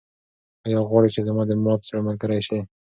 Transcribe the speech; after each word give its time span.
ایا 0.65 0.79
غواړې 0.89 1.09
چې 1.15 1.21
زما 1.27 1.43
د 1.47 1.51
مات 1.63 1.81
زړه 1.87 1.99
ملګرې 2.07 2.39
شې؟ 2.47 2.59